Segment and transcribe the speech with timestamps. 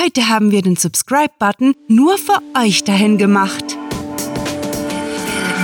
[0.00, 3.64] Heute haben wir den Subscribe-Button nur für euch dahin gemacht.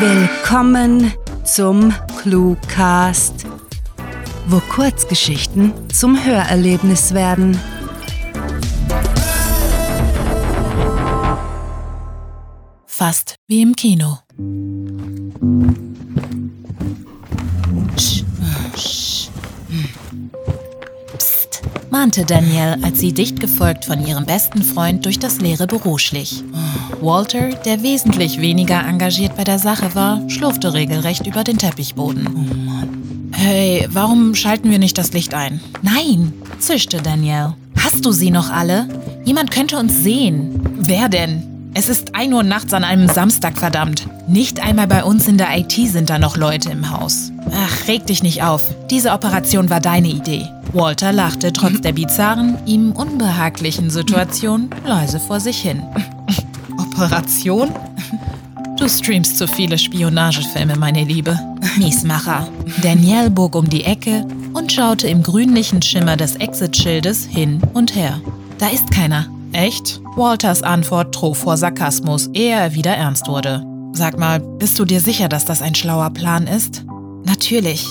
[0.00, 1.12] Willkommen
[1.44, 3.46] zum Cluecast,
[4.48, 7.56] wo Kurzgeschichten zum Hörerlebnis werden.
[12.86, 14.18] Fast wie im Kino.
[21.94, 26.42] Mahnte Danielle, als sie dicht gefolgt von ihrem besten Freund durch das leere Büro schlich.
[27.00, 33.30] Walter, der wesentlich weniger engagiert bei der Sache war, schlurfte regelrecht über den Teppichboden.
[33.30, 35.60] Hey, warum schalten wir nicht das Licht ein?
[35.82, 37.54] Nein, zischte Danielle.
[37.78, 38.88] Hast du sie noch alle?
[39.24, 40.60] Jemand könnte uns sehen.
[40.80, 41.70] Wer denn?
[41.74, 44.08] Es ist 1 Uhr nachts an einem Samstag, verdammt.
[44.26, 47.30] Nicht einmal bei uns in der IT sind da noch Leute im Haus.
[47.52, 48.74] Ach, reg dich nicht auf.
[48.90, 50.48] Diese Operation war deine Idee.
[50.74, 55.82] Walter lachte trotz der bizarren, ihm unbehaglichen Situation leise vor sich hin.
[56.78, 57.70] Operation?
[58.76, 61.38] Du streamst zu viele Spionagefilme, meine Liebe.
[61.78, 62.48] Miesmacher.
[62.82, 68.20] Danielle bog um die Ecke und schaute im grünlichen Schimmer des Exit-Schildes hin und her.
[68.58, 69.26] Da ist keiner.
[69.52, 70.00] Echt?
[70.16, 73.64] Walters Antwort trug vor Sarkasmus, ehe er wieder ernst wurde.
[73.92, 76.84] Sag mal, bist du dir sicher, dass das ein schlauer Plan ist?
[77.24, 77.86] Natürlich.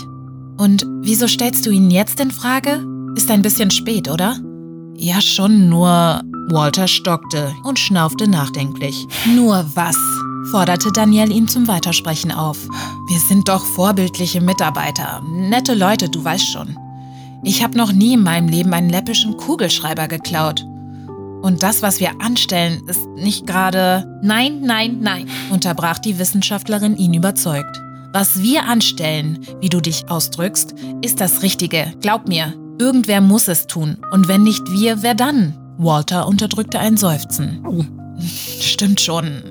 [0.57, 2.85] Und wieso stellst du ihn jetzt in Frage?
[3.15, 4.37] Ist ein bisschen spät, oder?
[4.95, 6.21] Ja, schon, nur.
[6.49, 9.07] Walter stockte und schnaufte nachdenklich.
[9.33, 9.97] Nur was?
[10.51, 12.57] forderte Danielle ihn zum Weitersprechen auf.
[13.07, 15.21] Wir sind doch vorbildliche Mitarbeiter.
[15.25, 16.77] Nette Leute, du weißt schon.
[17.43, 20.65] Ich habe noch nie in meinem Leben einen läppischen Kugelschreiber geklaut.
[21.41, 24.19] Und das, was wir anstellen, ist nicht gerade.
[24.21, 27.82] Nein, nein, nein, unterbrach die Wissenschaftlerin ihn überzeugt.
[28.13, 31.91] Was wir anstellen, wie du dich ausdrückst, ist das Richtige.
[31.99, 33.97] Glaub mir, irgendwer muss es tun.
[34.11, 35.57] Und wenn nicht wir, wer dann?
[35.79, 37.65] Walter unterdrückte ein Seufzen.
[37.67, 37.83] Oh,
[38.61, 39.41] stimmt schon.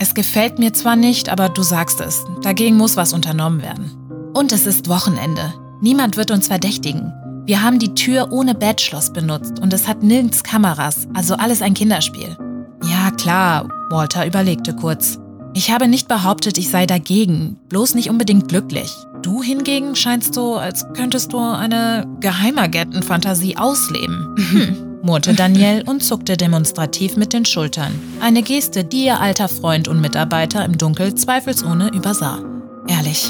[0.00, 2.24] Es gefällt mir zwar nicht, aber du sagst es.
[2.42, 4.32] Dagegen muss was unternommen werden.
[4.34, 5.54] Und es ist Wochenende.
[5.80, 7.12] Niemand wird uns verdächtigen.
[7.46, 11.74] Wir haben die Tür ohne Badschloss benutzt und es hat nirgends Kameras, also alles ein
[11.74, 12.36] Kinderspiel.
[12.84, 15.20] Ja, klar, Walter überlegte kurz.
[15.58, 18.94] Ich habe nicht behauptet, ich sei dagegen, bloß nicht unbedingt glücklich.
[19.22, 24.36] Du hingegen scheinst so, als könntest du eine Geheimagentenfantasie ausleben.
[24.52, 27.90] Hm, murrte Danielle und zuckte demonstrativ mit den Schultern.
[28.20, 32.38] Eine Geste, die ihr alter Freund und Mitarbeiter im Dunkel zweifelsohne übersah.
[32.86, 33.28] Ehrlich,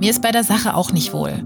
[0.00, 1.44] mir ist bei der Sache auch nicht wohl.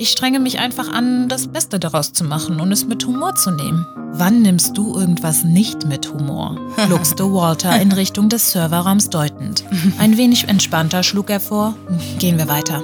[0.00, 3.50] Ich strenge mich einfach an, das Beste daraus zu machen und es mit Humor zu
[3.50, 3.84] nehmen.
[4.14, 6.56] Wann nimmst du irgendwas nicht mit Humor?
[6.88, 9.62] luchste Walter in Richtung des Serverraums deutend.
[9.98, 11.74] Ein wenig entspannter schlug er vor.
[12.18, 12.82] Gehen wir weiter.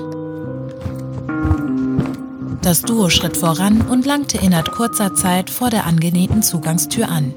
[2.60, 7.32] Das Duo schritt voran und langte innerhalb kurzer Zeit vor der angenähten Zugangstür an.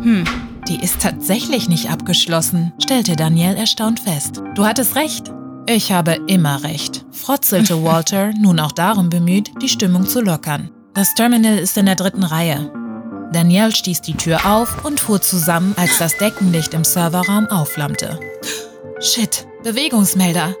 [0.00, 0.24] Hm,
[0.68, 4.42] die ist tatsächlich nicht abgeschlossen, stellte Daniel erstaunt fest.
[4.54, 5.30] Du hattest recht.
[5.72, 10.68] Ich habe immer recht, frotzelte Walter, nun auch darum bemüht, die Stimmung zu lockern.
[10.94, 12.72] Das Terminal ist in der dritten Reihe.
[13.32, 18.18] Danielle stieß die Tür auf und fuhr zusammen, als das Deckenlicht im Serverraum aufflammte.
[18.98, 20.56] Shit, Bewegungsmelder.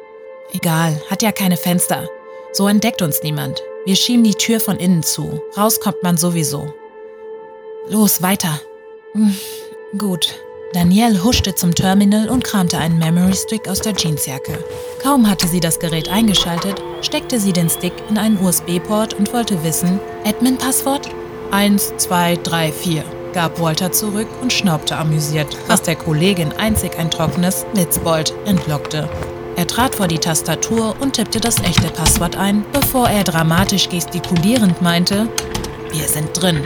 [0.52, 2.08] Egal, hat ja keine Fenster.
[2.52, 3.60] So entdeckt uns niemand.
[3.86, 5.42] Wir schieben die Tür von innen zu.
[5.56, 6.72] Raus kommt man sowieso.
[7.88, 8.60] Los, weiter.
[9.14, 9.34] Hm,
[9.98, 10.36] gut.
[10.72, 14.56] Danielle huschte zum Terminal und kramte einen Memory Stick aus der Jeansjacke.
[15.02, 19.64] Kaum hatte sie das Gerät eingeschaltet, steckte sie den Stick in einen USB-Port und wollte
[19.64, 21.08] wissen, Admin-Passwort?
[21.50, 27.10] 1, 2, 3, 4, gab Walter zurück und schnaubte amüsiert, was der Kollegin einzig ein
[27.10, 29.08] trockenes Blitzbolt entlockte.
[29.56, 34.80] Er trat vor die Tastatur und tippte das echte Passwort ein, bevor er dramatisch gestikulierend
[34.80, 35.28] meinte,
[35.90, 36.62] wir sind drin.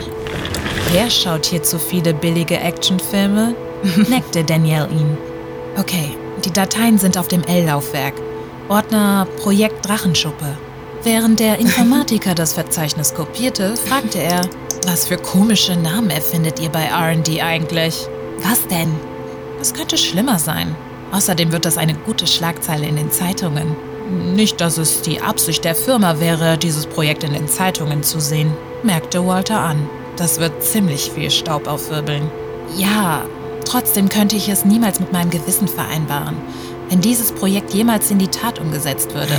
[0.91, 3.55] Wer schaut hier zu viele billige Actionfilme?
[4.09, 5.17] neckte Danielle ihn.
[5.77, 8.13] Okay, die Dateien sind auf dem L-Laufwerk.
[8.69, 10.57] Ordner Projekt Drachenschuppe.
[11.03, 14.41] Während der Informatiker das Verzeichnis kopierte, fragte er,
[14.85, 18.07] was für komische Namen erfindet ihr bei RD eigentlich?
[18.39, 18.93] Was denn?
[19.59, 20.75] Das könnte schlimmer sein.
[21.11, 23.75] Außerdem wird das eine gute Schlagzeile in den Zeitungen.
[24.35, 28.53] Nicht, dass es die Absicht der Firma wäre, dieses Projekt in den Zeitungen zu sehen,
[28.83, 29.89] merkte Walter an.
[30.17, 32.29] Das wird ziemlich viel Staub aufwirbeln.
[32.77, 33.23] Ja,
[33.65, 36.37] Trotzdem könnte ich es niemals mit meinem Gewissen vereinbaren,
[36.89, 39.33] wenn dieses Projekt jemals in die Tat umgesetzt würde.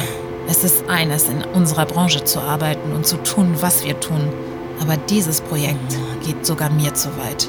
[0.49, 4.29] Es ist eines, in unserer Branche zu arbeiten und zu tun, was wir tun.
[4.81, 7.49] Aber dieses Projekt geht sogar mir zu weit.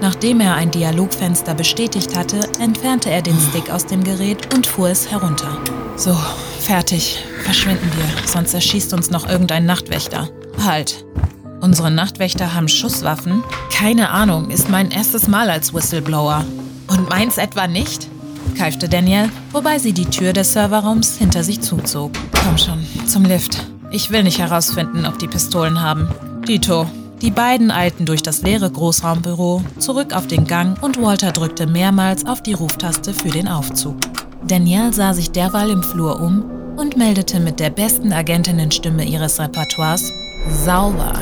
[0.00, 4.88] Nachdem er ein Dialogfenster bestätigt hatte, entfernte er den Stick aus dem Gerät und fuhr
[4.88, 5.58] es herunter.
[5.96, 6.16] So,
[6.60, 7.22] fertig.
[7.44, 10.28] Verschwinden wir, sonst erschießt uns noch irgendein Nachtwächter.
[10.64, 11.04] Halt.
[11.62, 13.44] Unsere Nachtwächter haben Schusswaffen?
[13.72, 16.44] Keine Ahnung, ist mein erstes Mal als Whistleblower.
[16.88, 18.08] Und meins etwa nicht?
[18.58, 22.10] keifte Danielle, wobei sie die Tür des Serverraums hinter sich zuzog.
[22.44, 23.64] Komm schon, zum Lift.
[23.92, 26.08] Ich will nicht herausfinden, ob die Pistolen haben.
[26.48, 26.86] Dito.
[27.20, 32.26] Die beiden eilten durch das leere Großraumbüro, zurück auf den Gang und Walter drückte mehrmals
[32.26, 33.98] auf die Ruftaste für den Aufzug.
[34.44, 36.42] Danielle sah sich derweil im Flur um
[36.76, 40.10] und meldete mit der besten Agentinnenstimme ihres Repertoires
[40.64, 41.14] Sauber.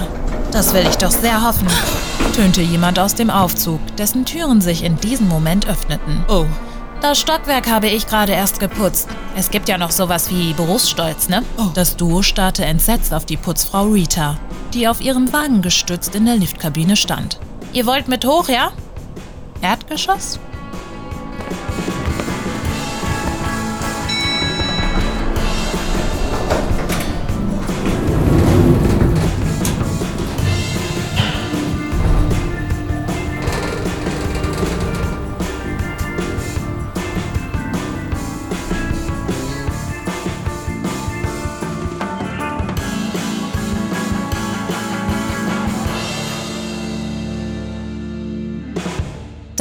[0.52, 1.68] Das will ich doch sehr hoffen,
[2.34, 6.24] tönte jemand aus dem Aufzug, dessen Türen sich in diesem Moment öffneten.
[6.28, 6.44] Oh.
[7.00, 9.08] Das Stockwerk habe ich gerade erst geputzt.
[9.36, 11.44] Es gibt ja noch sowas wie Berufsstolz, ne?
[11.56, 11.68] Oh.
[11.72, 14.38] Das Duo starrte entsetzt auf die Putzfrau Rita,
[14.74, 17.38] die auf ihrem Wagen gestützt in der Liftkabine stand.
[17.72, 18.72] Ihr wollt mit hoch, ja?
[19.62, 20.40] Erdgeschoss?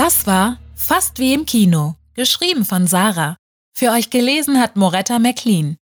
[0.09, 3.37] Das war Fast wie im Kino, geschrieben von Sarah.
[3.77, 5.77] Für euch gelesen hat Moretta McLean.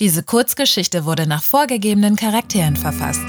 [0.00, 3.22] Diese Kurzgeschichte wurde nach vorgegebenen Charakteren verfasst.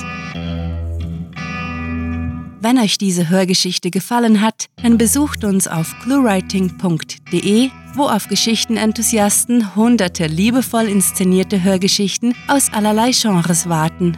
[2.59, 10.25] Wenn euch diese Hörgeschichte gefallen hat, dann besucht uns auf cluewriting.de, wo auf Geschichtenenthusiasten hunderte
[10.25, 14.17] liebevoll inszenierte Hörgeschichten aus allerlei Genres warten.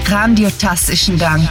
[0.05, 1.49] Grandiotastischen Dank.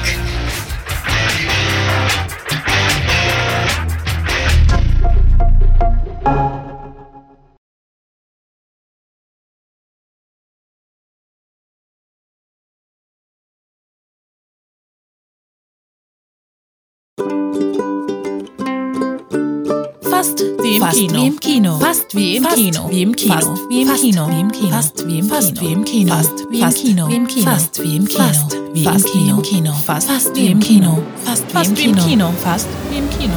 [20.22, 21.20] Fast wie im Kino.
[21.20, 21.78] Wie im Kino.
[21.80, 22.88] Fast wie im Kino.
[22.88, 23.34] Wie im Kino.
[23.34, 24.28] Fast wie im Kino.
[24.28, 24.70] Wie im Kino.
[24.70, 26.14] Fast wie im Kino.
[26.14, 27.06] Fast wie im Kino.
[27.08, 28.36] Fast wie im Kino.
[28.84, 29.72] Fast wie im Kino.
[29.82, 31.02] Fast wie im Kino.
[31.16, 31.52] Fast wie im Kino.
[31.52, 32.32] Fast wie im Kino.
[32.44, 33.34] Fast wie im Kino.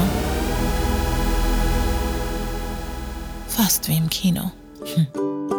[3.47, 4.51] Fast wie im Kino.
[4.93, 5.54] Hm.